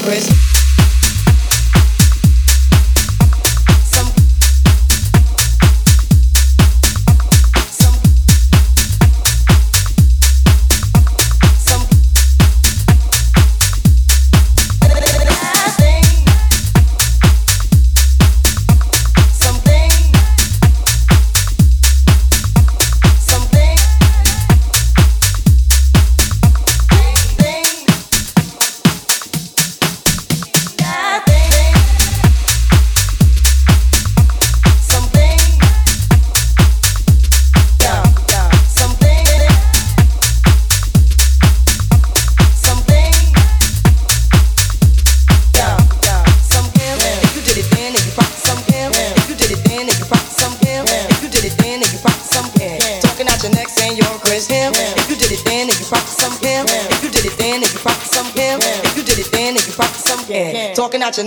compress 0.00 0.29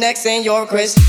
next 0.03 0.25
in 0.25 0.43
your 0.43 0.65
crib. 0.65 1.02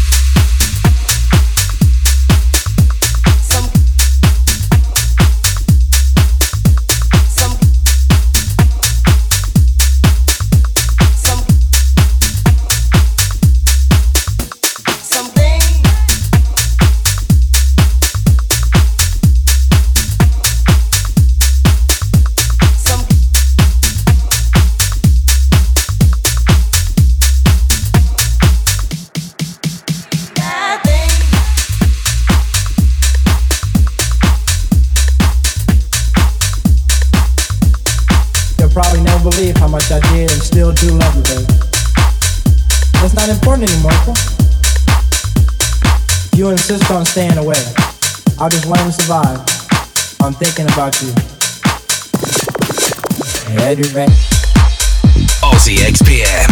OzzyXPM 55.43 56.49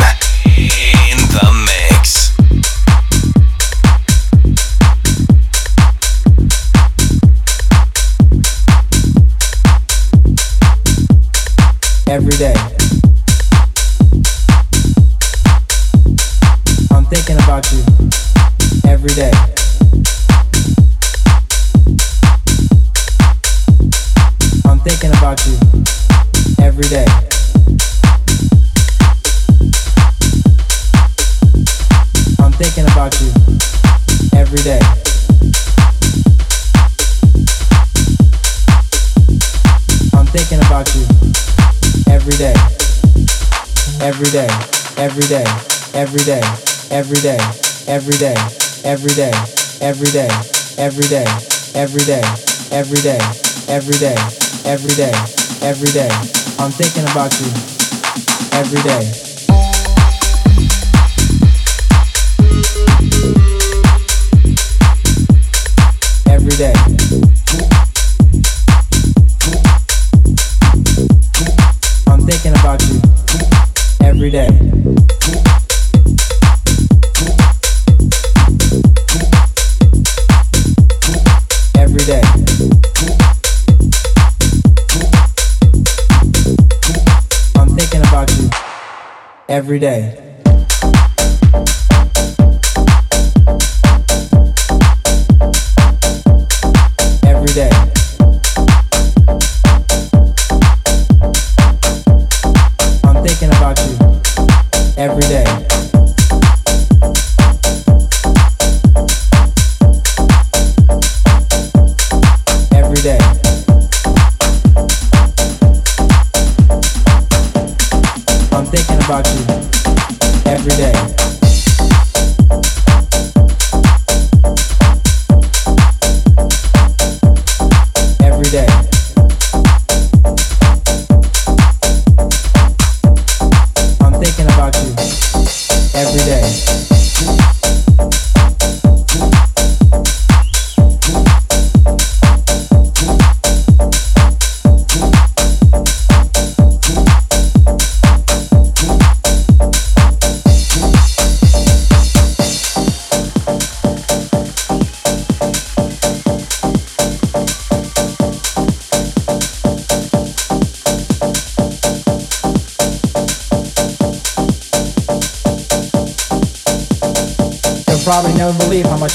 in 0.58 1.18
the 1.32 1.48
mix. 1.64 2.30
Every 12.06 12.36
day. 12.36 12.54
I'm 16.90 17.06
thinking 17.06 17.36
about 17.36 17.72
you 17.72 17.82
every 18.86 19.14
day. 19.14 19.32
I'm 24.66 24.80
thinking 24.80 25.12
about 25.12 25.46
you 25.46 26.01
every 26.62 26.88
day. 26.88 27.06
I'm 32.38 32.52
thinking 32.52 32.86
about 32.86 33.12
you 33.20 33.30
every 34.32 34.62
day. 34.62 34.80
I'm 40.14 40.26
thinking 40.26 40.60
about 40.60 40.86
you 40.94 41.04
every 42.08 42.36
day. 42.38 42.54
Every 44.00 44.30
day, 44.30 44.48
every 44.96 45.26
day, 45.26 45.44
every 45.94 46.24
day, 46.24 46.42
every 46.90 47.20
day, 47.20 47.38
every 47.88 48.16
day, 48.18 48.36
every 48.84 49.14
day, 49.14 49.32
every 49.80 50.12
day, 50.12 50.30
every 50.78 51.08
day, 51.08 51.22
every 51.74 52.04
day, 52.04 52.22
every 52.72 53.02
day, 53.02 53.20
every 53.68 53.98
day, 53.98 54.16
every 54.64 54.94
day, 54.94 55.12
every 55.62 55.92
day. 55.92 56.41
I'm 56.58 56.70
thinking 56.70 57.04
about 57.04 57.32
you 57.40 57.46
every 58.52 58.82
day. 58.82 59.10
Every 66.28 66.56
day. 66.56 66.72
I'm 72.08 72.20
thinking 72.26 72.52
about 72.52 72.82
you 72.88 73.00
every 74.06 74.30
day. 74.30 75.01
every 89.52 89.78
day. 89.78 90.31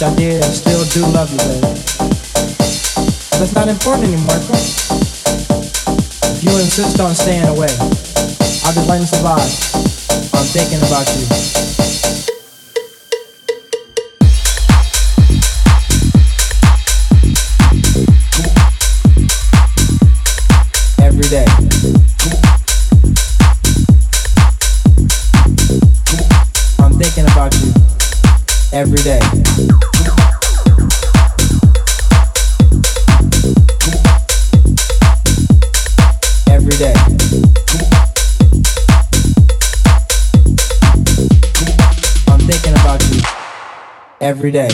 Much 0.02 0.12
I 0.12 0.16
did 0.16 0.44
and 0.44 0.54
still 0.54 0.84
do 0.86 1.02
love 1.12 1.32
you, 1.32 1.38
baby. 1.38 1.62
That's 3.40 3.54
not 3.54 3.68
important 3.68 4.04
anymore. 4.06 4.38
If 6.36 6.44
you 6.44 6.52
insist 6.60 7.00
on 7.00 7.16
staying 7.16 7.48
away, 7.48 7.70
I'll 8.64 8.74
just 8.74 8.88
learn 8.88 9.02
to 9.02 9.08
survive. 9.08 9.42
I'm 10.34 10.46
thinking 10.46 10.80
about 10.80 11.08
you. 11.16 11.58
every 28.74 29.02
day. 29.02 29.37
Every 44.28 44.52
day. 44.52 44.68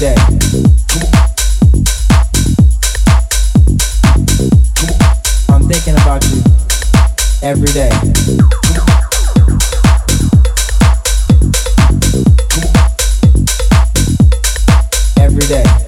day. 0.00 0.14
I'm 5.50 5.68
thinking 5.68 5.94
about 5.94 6.24
you 6.24 6.42
every 7.42 7.66
day. 7.66 7.90
Every 15.18 15.46
day. 15.48 15.79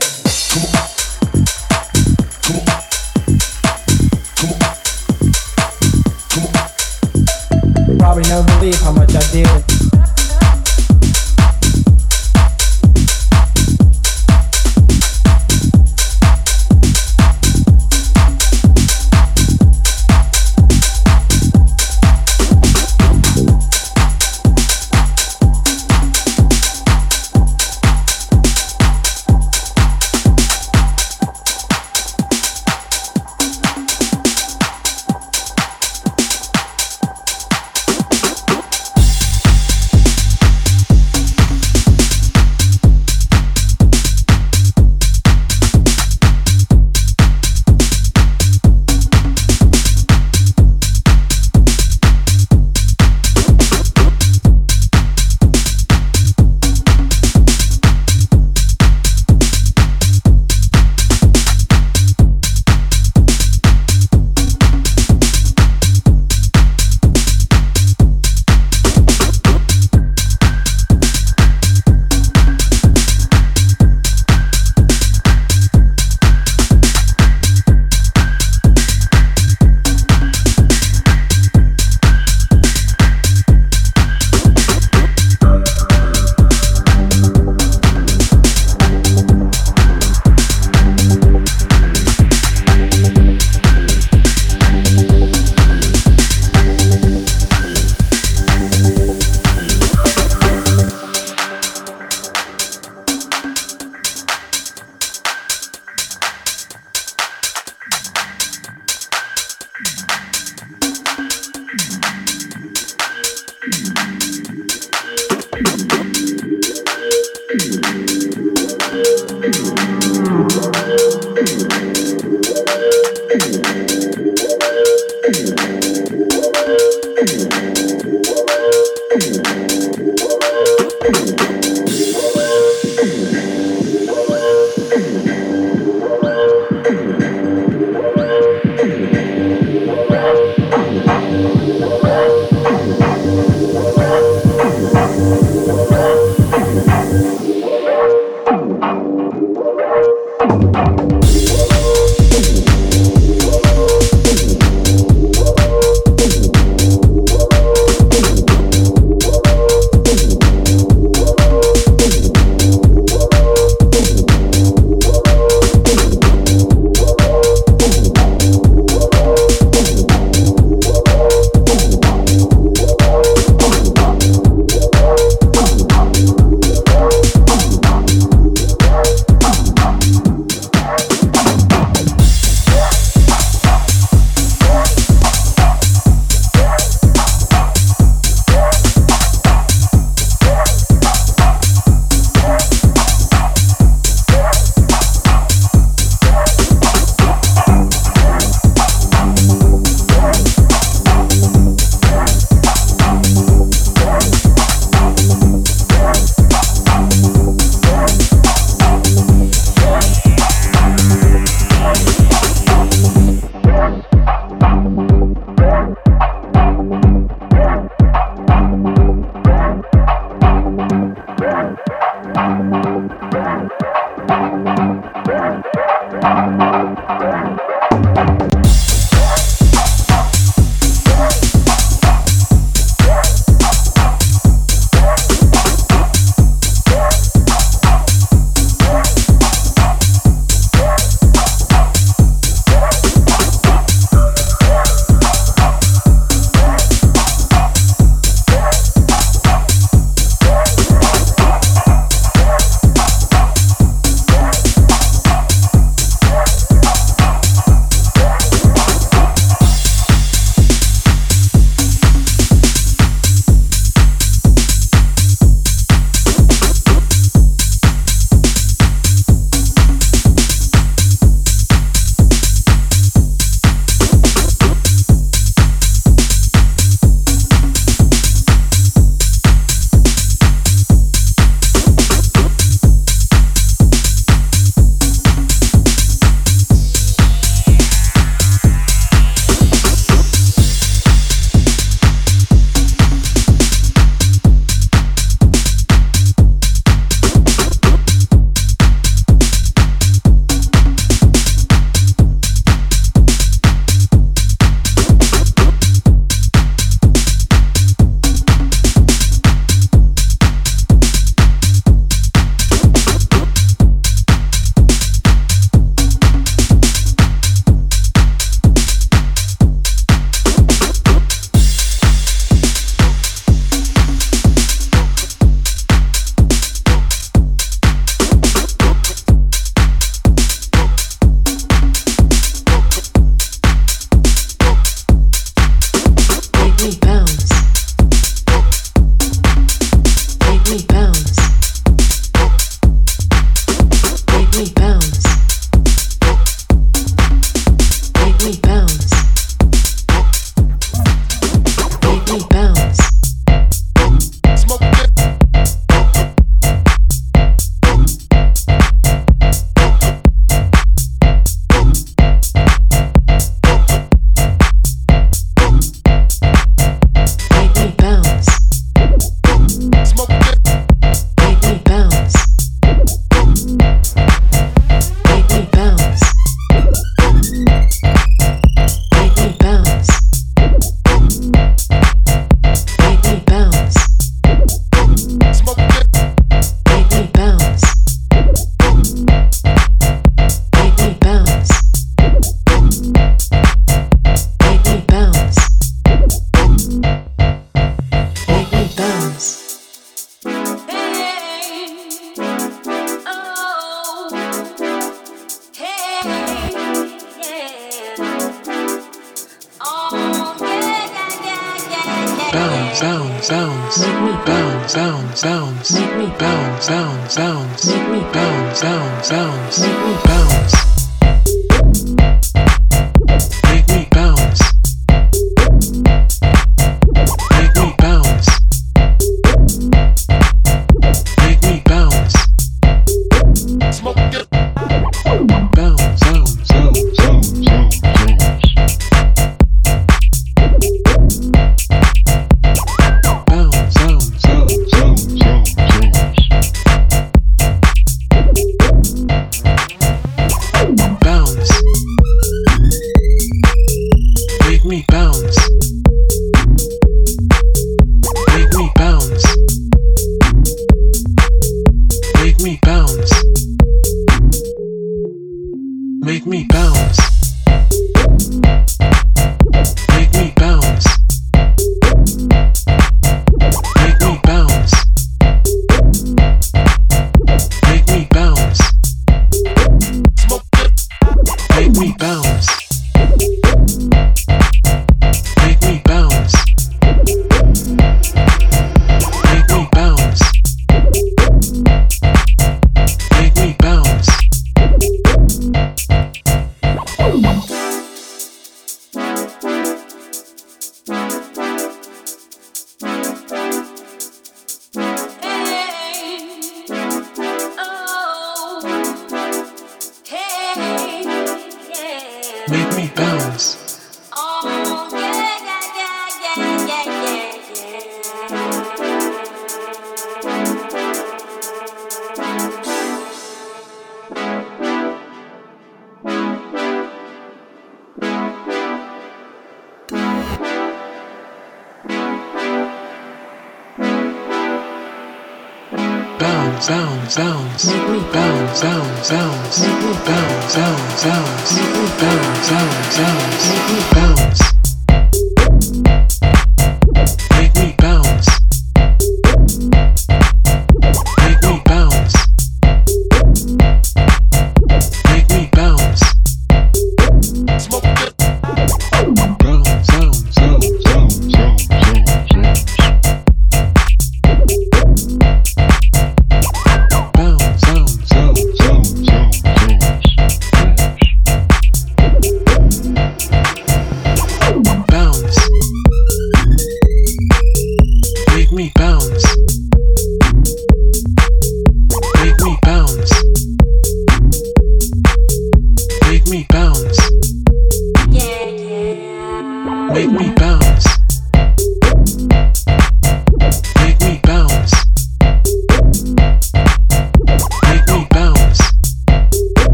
How 8.81 8.93
much 8.93 9.15
I 9.15 9.21
did. 9.33 9.72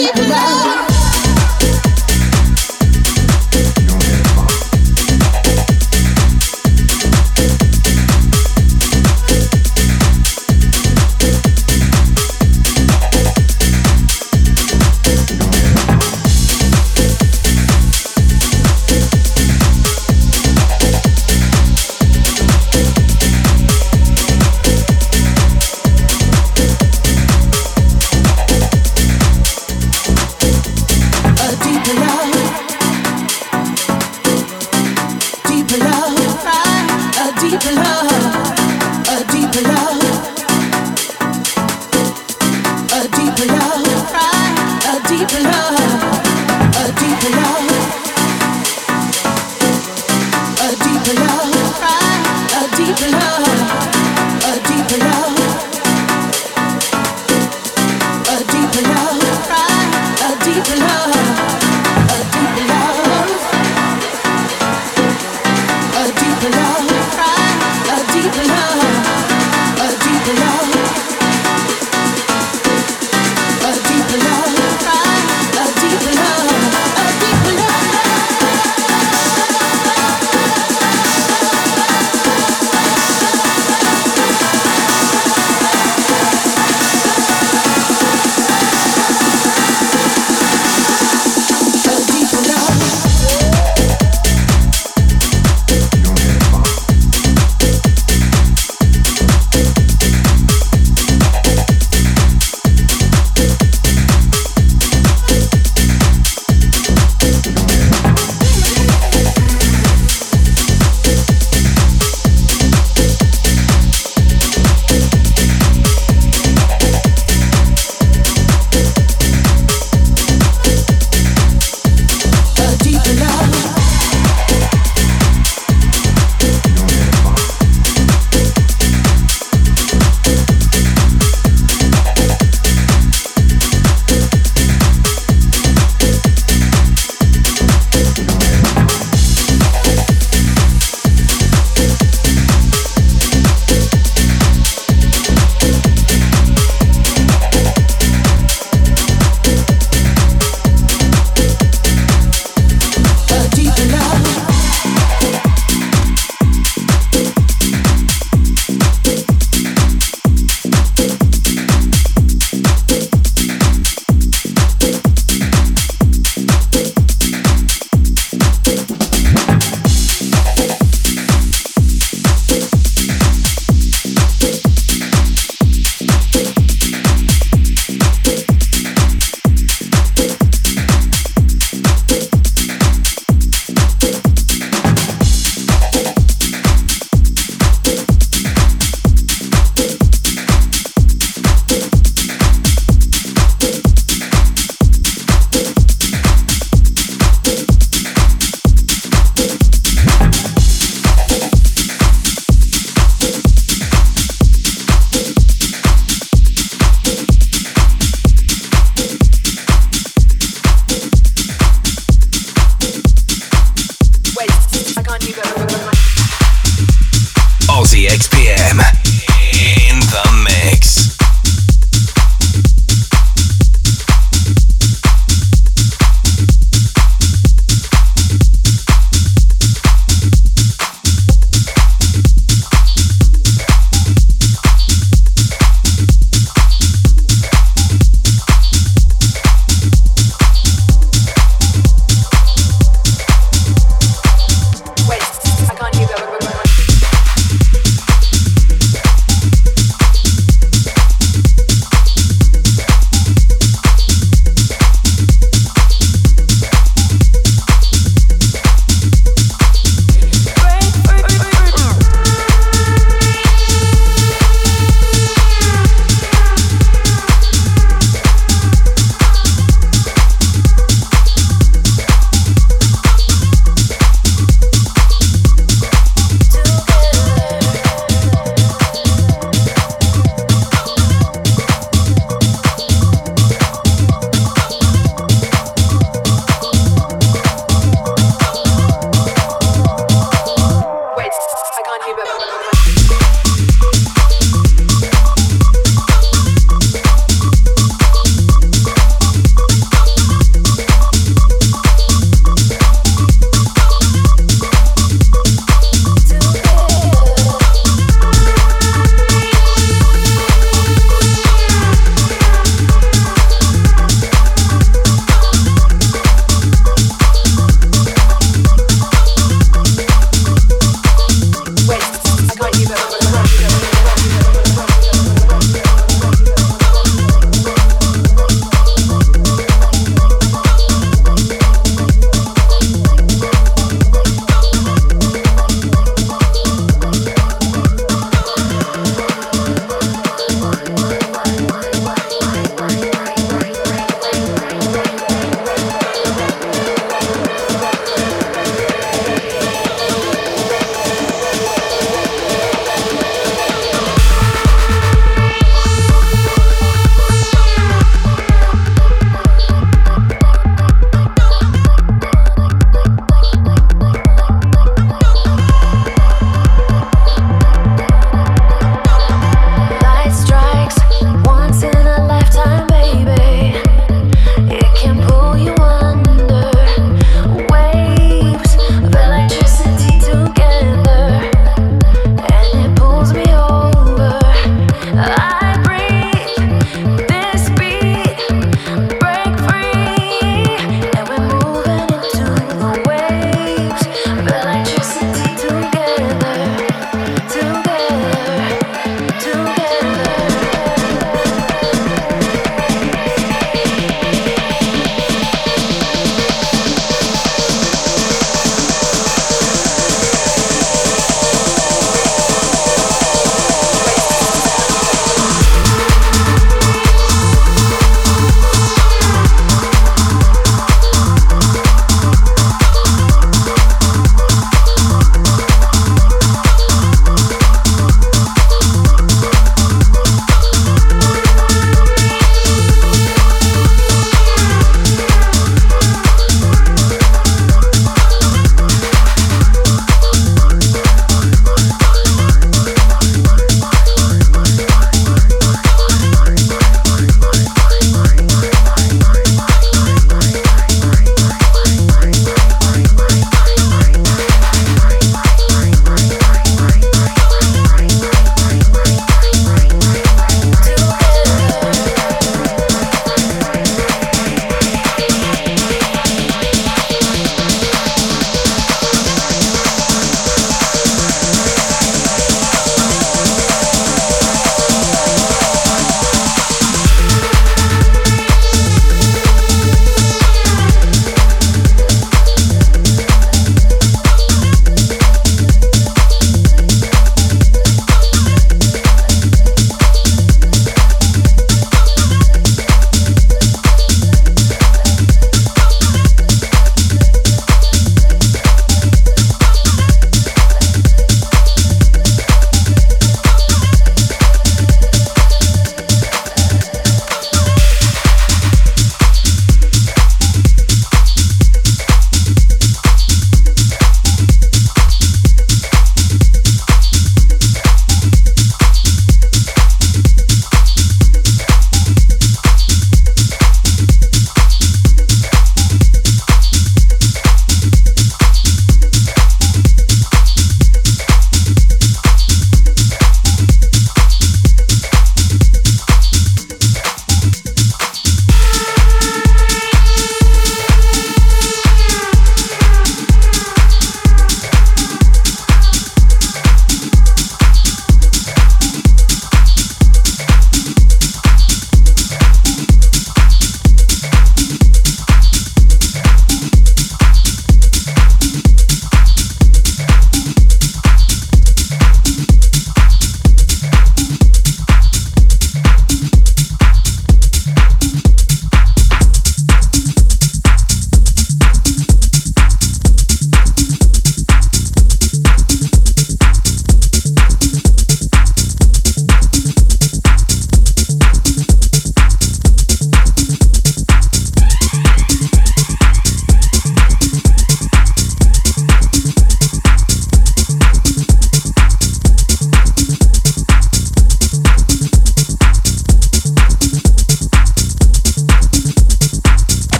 Sit 0.00 0.16
down. 0.16 0.69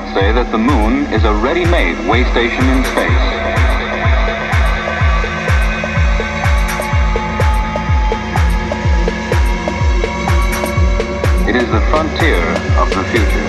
might 0.00 0.12
say 0.12 0.30
that 0.30 0.52
the 0.52 0.58
moon 0.58 1.10
is 1.10 1.24
a 1.24 1.32
ready-made 1.32 1.96
way 2.06 2.22
station 2.24 2.68
in 2.68 2.84
space. 2.84 3.26
It 11.48 11.56
is 11.56 11.70
the 11.70 11.80
frontier 11.88 12.44
of 12.76 12.90
the 12.90 13.04
future. 13.10 13.45